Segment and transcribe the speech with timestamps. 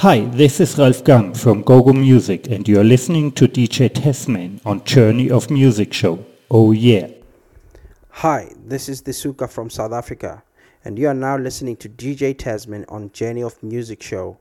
[0.00, 4.82] Hi, this is Ralf Gum from GoGo Music and you're listening to DJ Thes-Man on
[4.84, 6.24] Journey of Muziq Show.
[6.50, 7.08] Oh yeah.
[8.08, 10.42] Hi, this is Disuka from South Africa
[10.86, 14.38] and you are now listening to DJ Thes-Man on Journey of Muziq Show.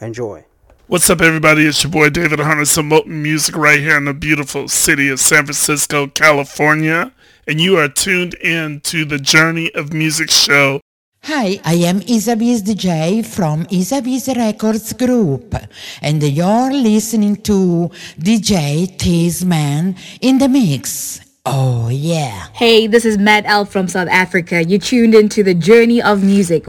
[0.00, 0.44] Enjoy.
[0.86, 1.66] What's up, everybody?
[1.66, 5.44] It's your boy David Hunter, promoting music right here in the beautiful city of San
[5.44, 7.12] Francisco, California.
[7.48, 10.80] And you are tuned in to the Journey of Muziq show.
[11.24, 15.54] Hi, I am Isabiz DJ from Isabiz Records Group,
[16.00, 21.20] and you're listening to DJ Thes-Man in the mix.
[21.44, 22.48] Oh, yeah.
[22.54, 24.64] Hey, this is Matt L from South Africa.
[24.64, 26.66] You tuned into the Journey of Muziq.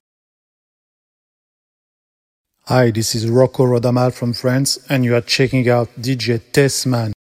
[2.66, 7.14] Hi, this is Rocco Rodamaal from France, and you are checking out DJ Thes-Man.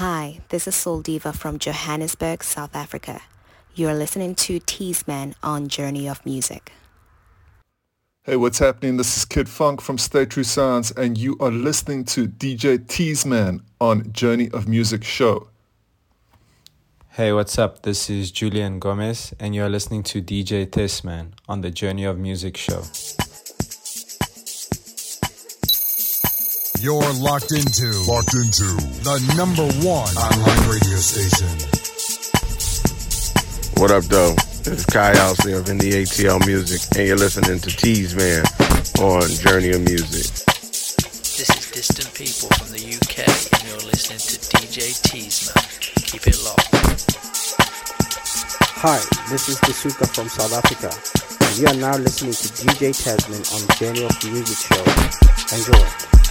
[0.00, 3.20] Hi, this is Soul Diva from Johannesburg, South Africa.
[3.78, 6.68] You are listening to Thes-Man on Journey of Muziq.
[8.22, 8.96] Hey, what's happening?
[8.96, 13.60] This is Kid Fonque from Stay True Sounds, and you are listening to DJ Thes-Man
[13.78, 15.48] on Journey of Muziq show.
[17.10, 17.82] Hey, what's up?
[17.82, 22.16] This is Julian Gomez, and you are listening to DJ Thes-Man on the Journey of
[22.16, 22.80] Muziq show.
[26.82, 28.72] You're locked into locked into
[29.04, 31.75] the number one online radio station.
[33.76, 34.32] What up, though?
[34.64, 38.42] This is Kai Alcé of NDATL Music, and you're listening to Thes-Man
[39.04, 40.32] on Journey of Muziq.
[41.36, 45.60] This is Distant People from the UK, and you're listening to DJ Thes-Man.
[46.08, 46.72] Keep it locked.
[48.80, 48.96] Hi,
[49.28, 50.88] this is Disuka from South Africa,
[51.44, 54.84] and you are now listening to DJ Thes-Man on Journey of Muziq Show.
[55.54, 56.25] Enjoy.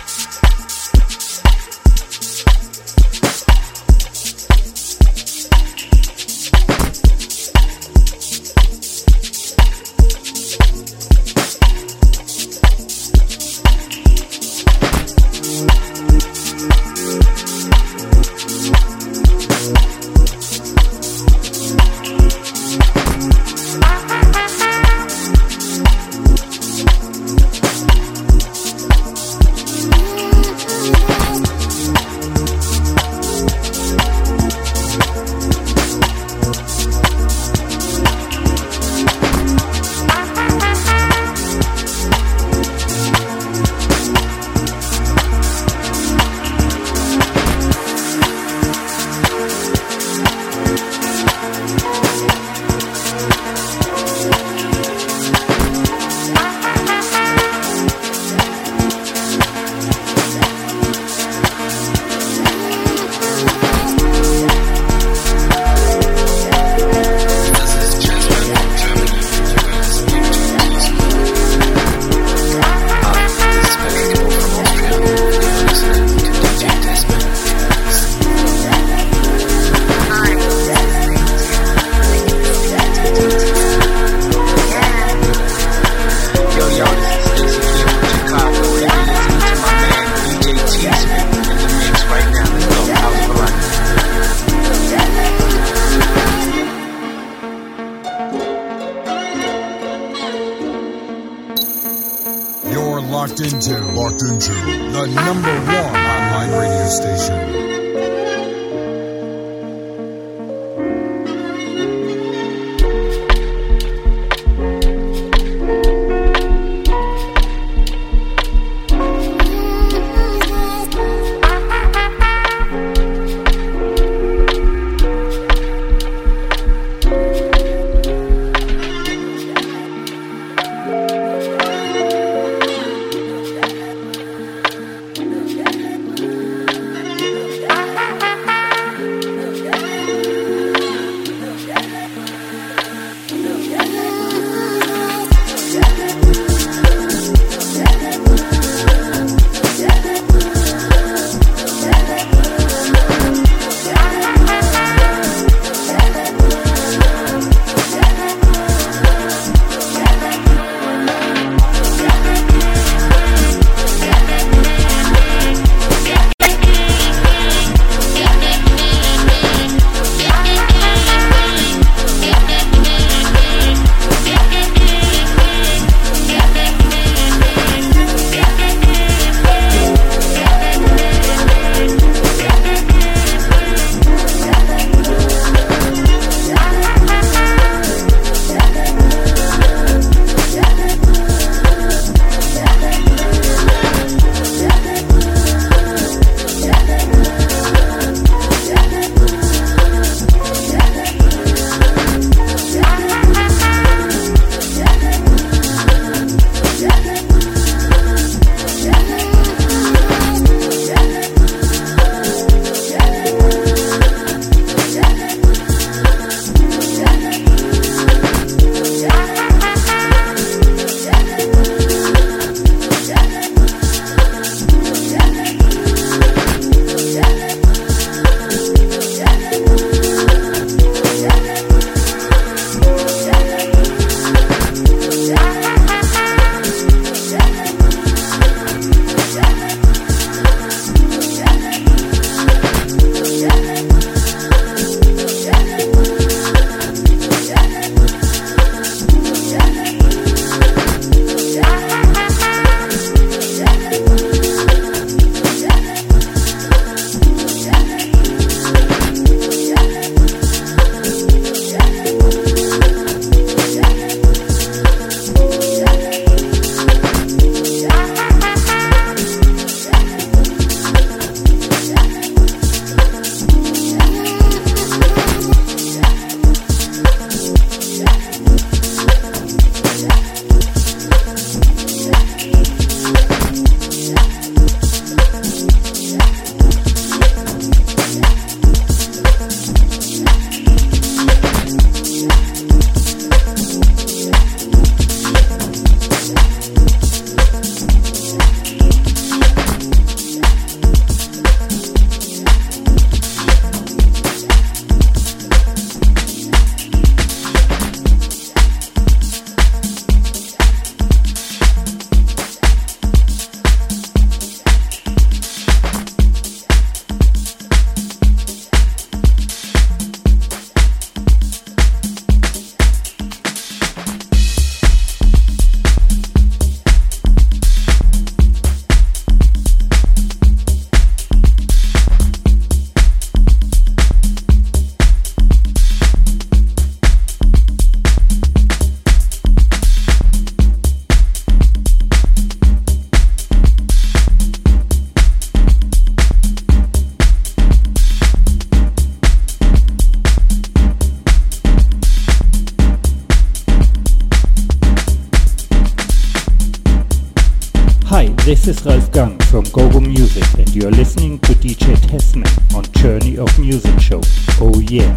[358.65, 363.37] This is Ralf Gum from GoGo Music and you're listening to DJ Thes-Man on Journey
[363.37, 364.21] of Muziq Show.
[364.59, 365.15] Oh yeah.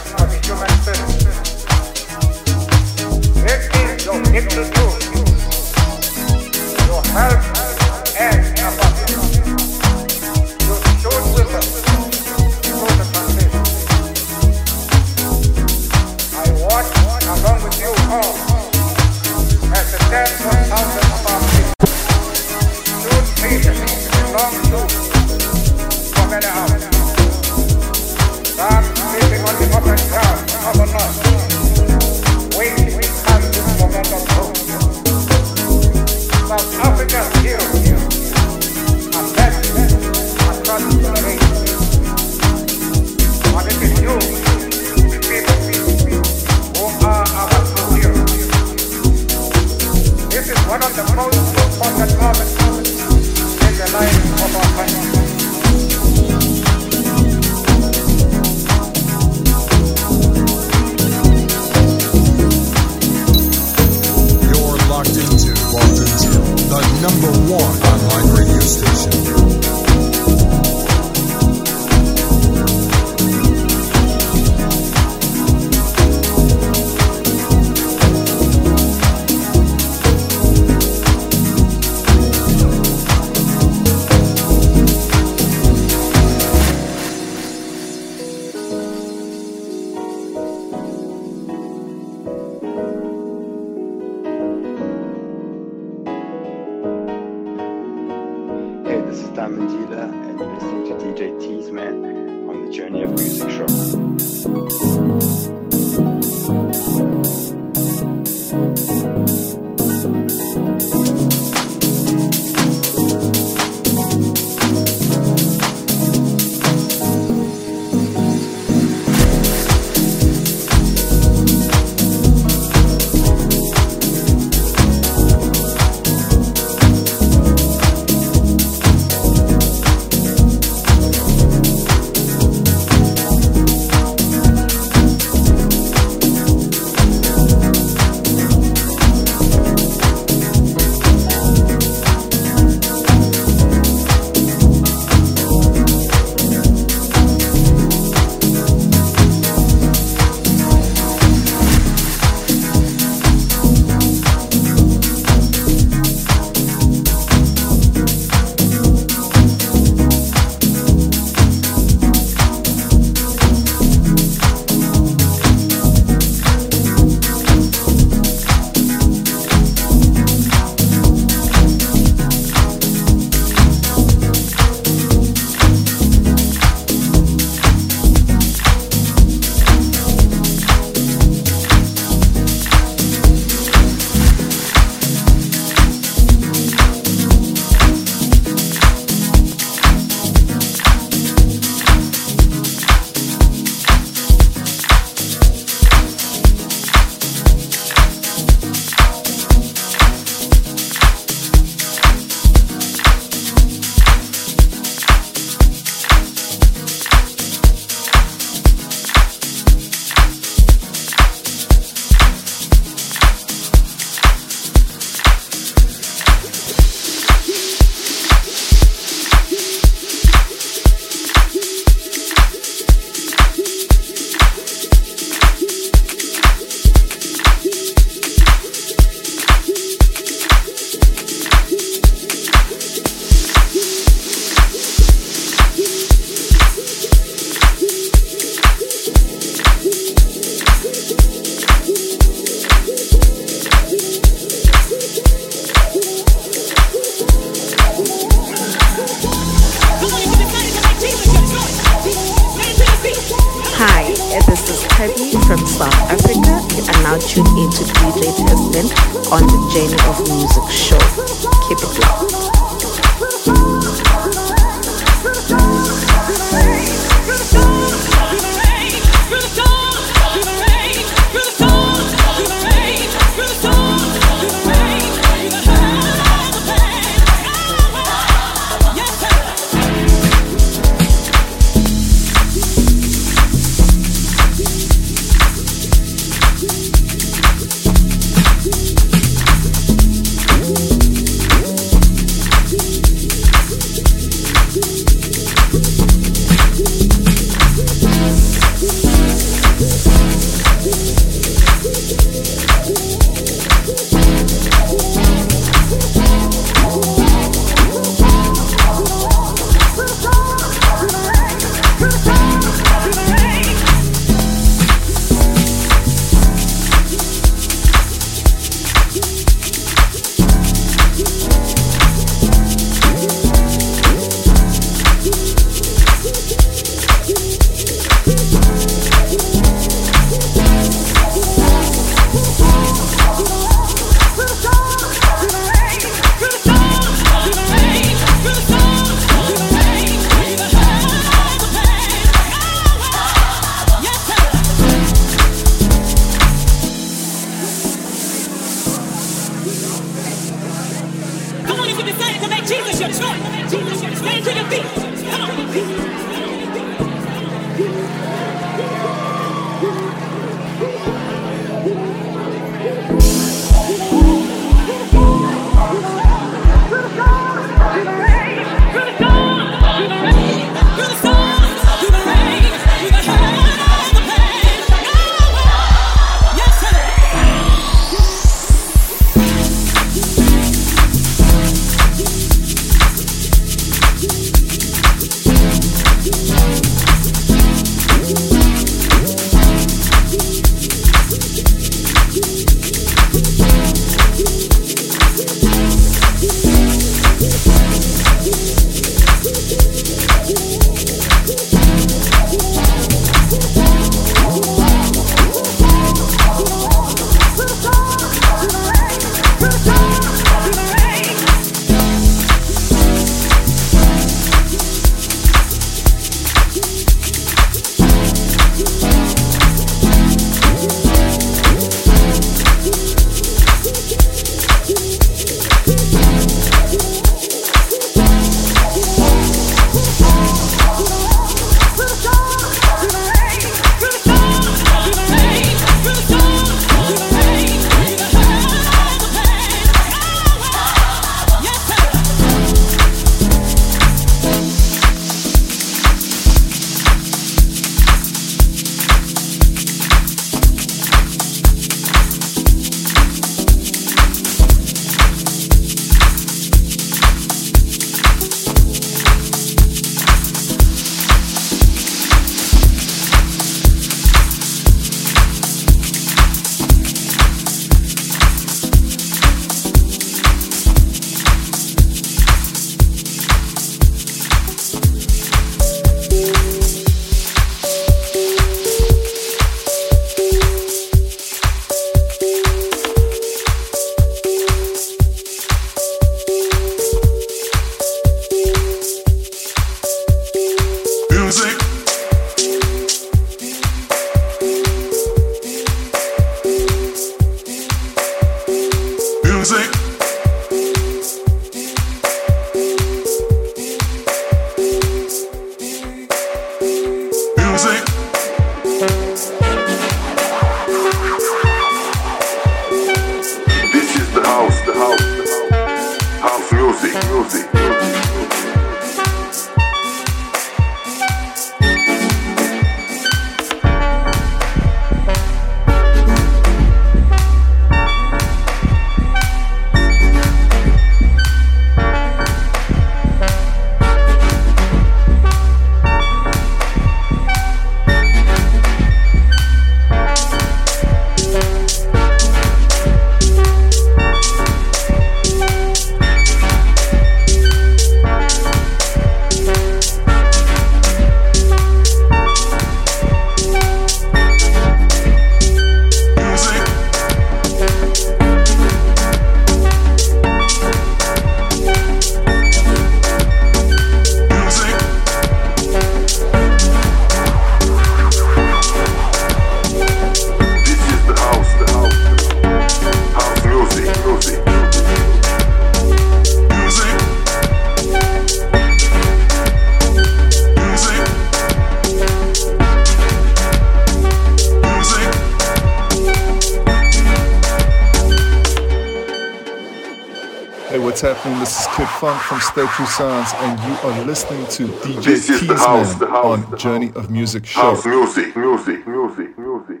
[592.74, 597.28] Fonque from Stay True Sounds, and you are listening to DJ Thes-Man on Journey of
[597.28, 597.80] Muziq Show.
[597.80, 600.00] House music, music, music, music.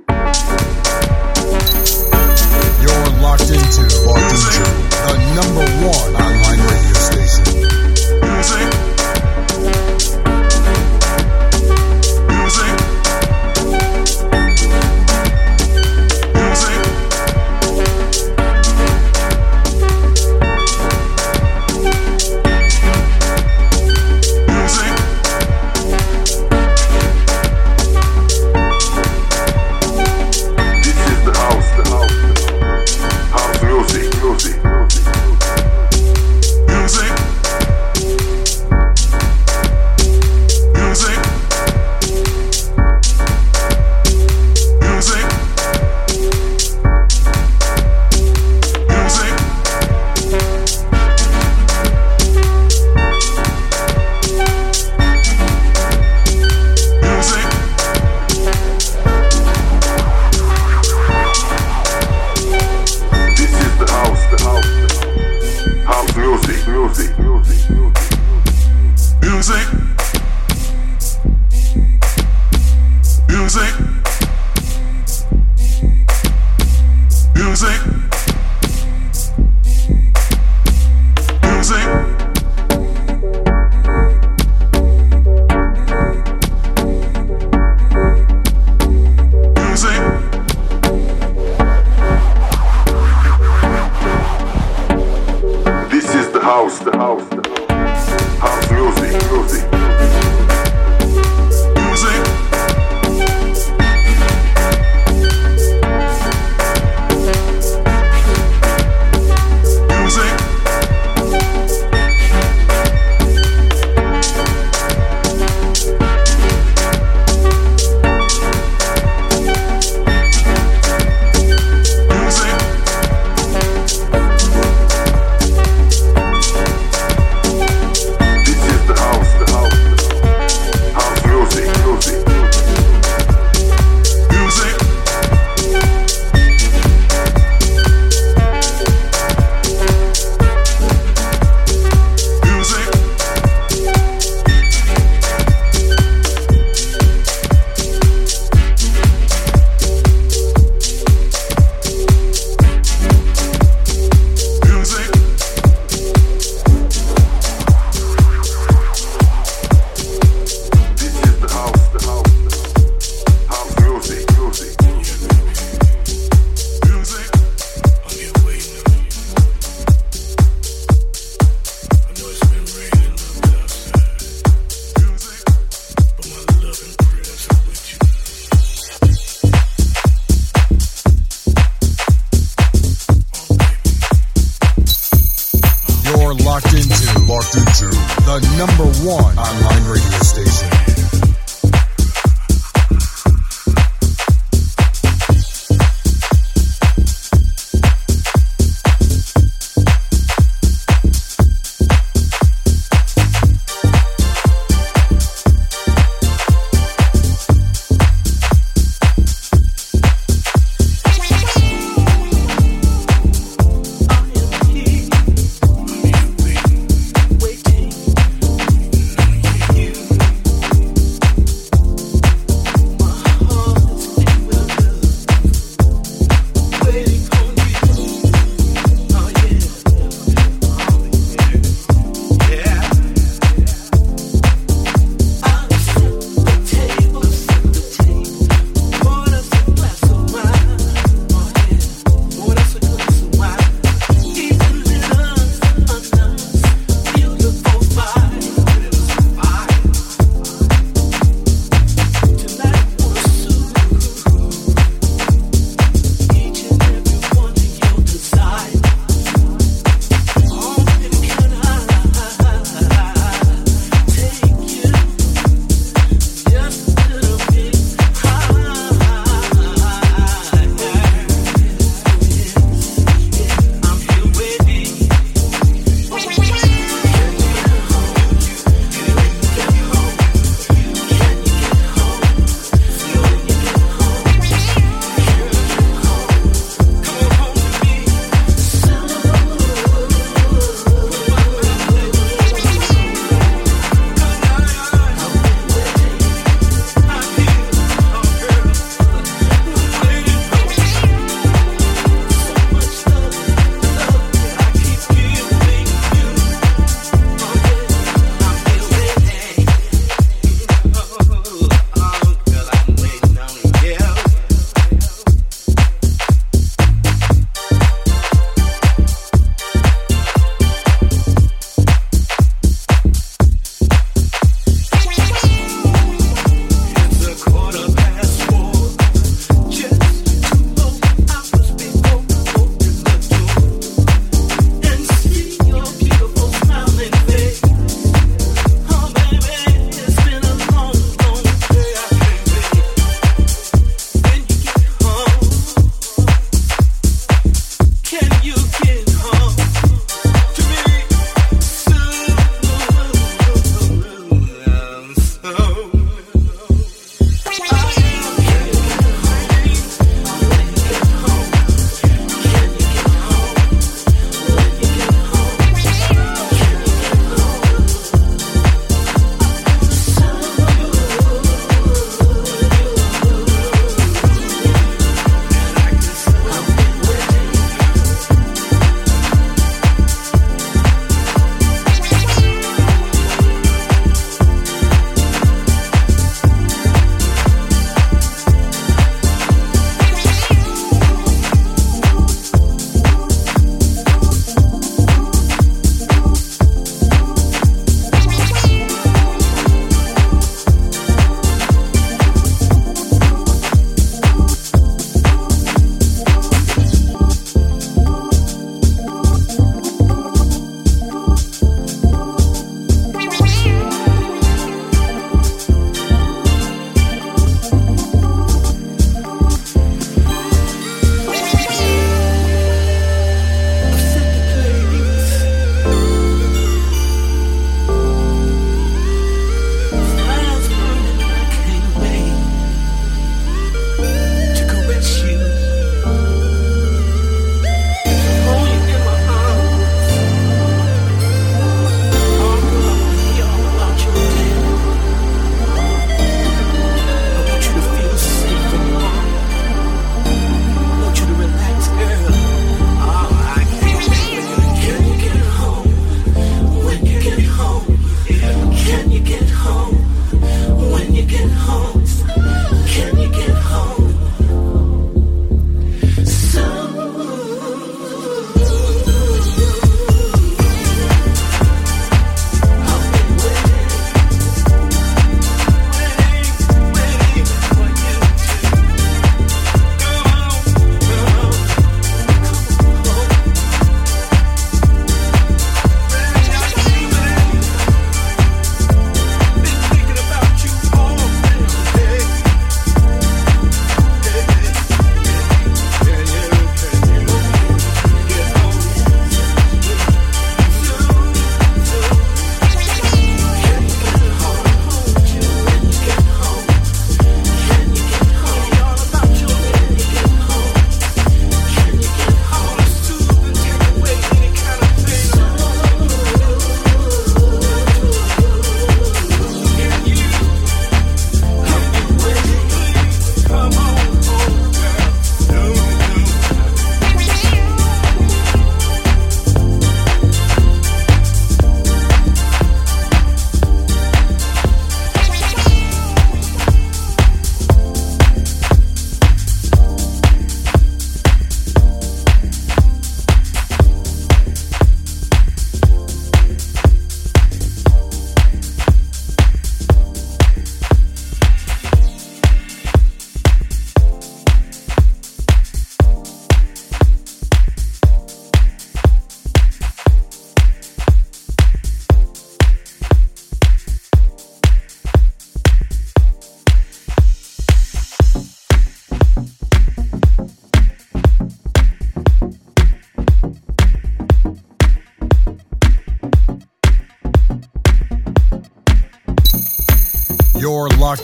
[2.82, 4.64] You're locked into, locked into
[5.06, 6.23] the number one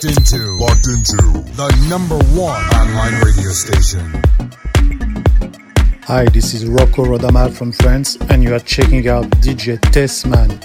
[0.03, 1.17] locked into, locked into
[1.57, 4.23] the number one online radio station.
[6.05, 10.59] Hi, this is Rocco Rodamaal from France, and you are checking out DJ Thes-Man.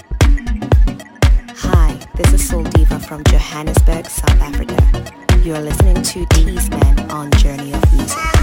[1.54, 5.42] Hi, this is Soul Diva from Johannesburg, South Africa.
[5.44, 8.35] You are listening to Thes-Man on Journey of Muziq.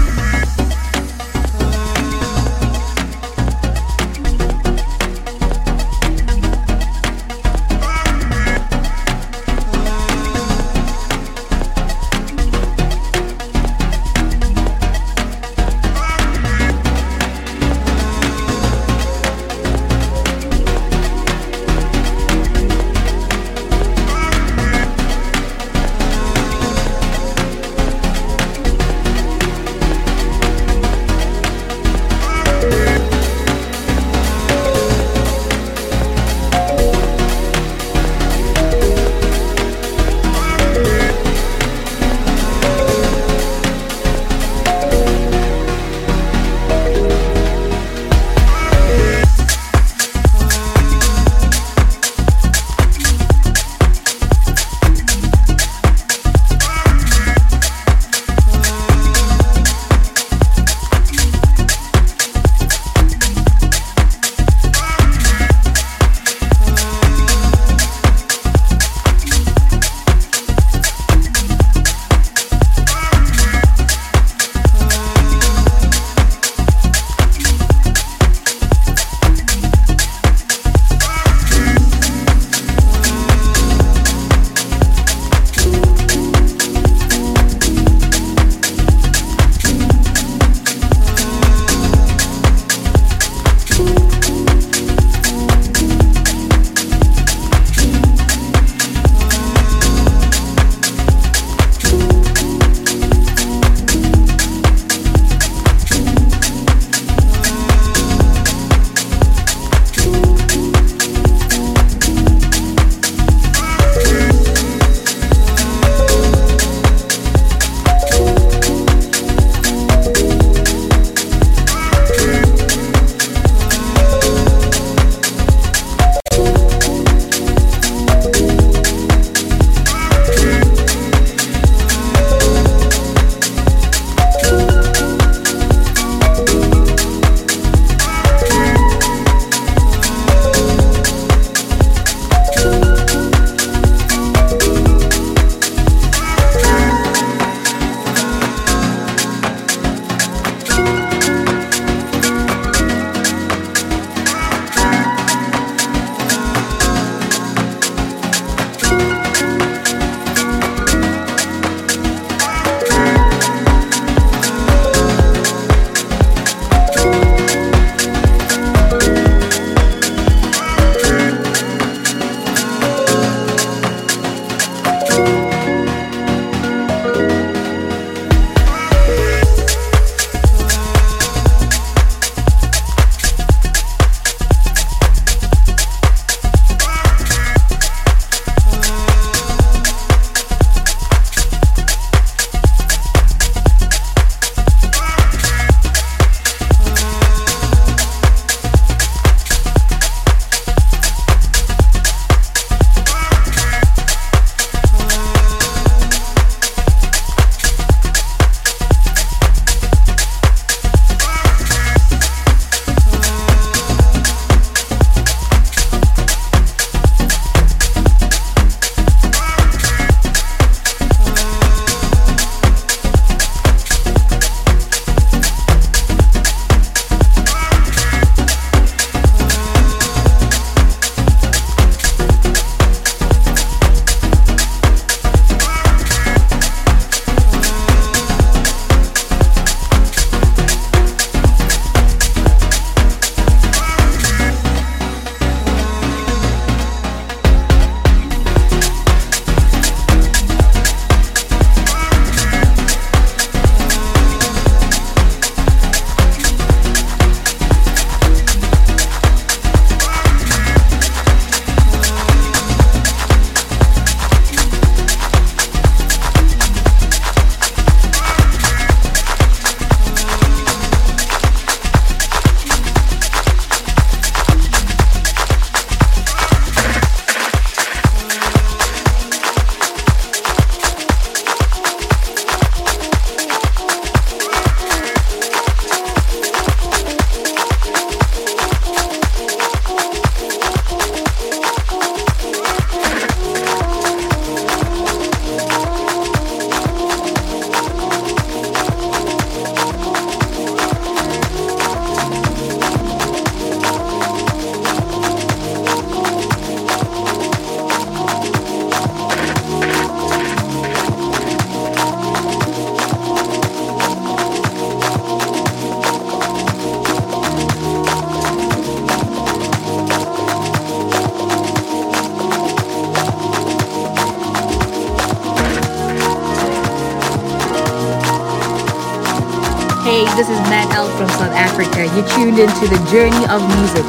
[332.64, 334.08] Into the Journey of Muziq.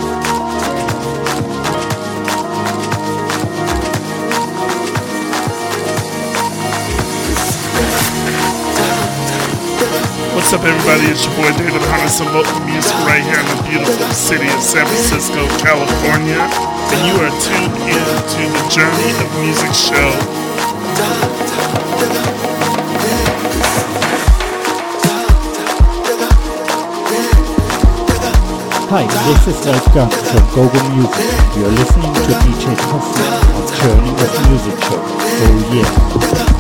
[10.34, 11.04] What's up, everybody?
[11.12, 14.86] It's your boy David Hunter, Moten Music right here in the beautiful city of San
[14.88, 16.40] Francisco, California.
[16.40, 21.35] And you are tuned in to the Journey of Muziq show.
[28.88, 31.26] Hi, this is Gunn from Gogo Music.
[31.58, 35.02] You're listening to DJ Thes-Man on Journey of Muziq Show.
[35.02, 36.55] Oh yeah.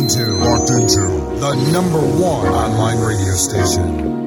[0.00, 1.00] Into, locked into
[1.40, 4.25] the number one online radio station.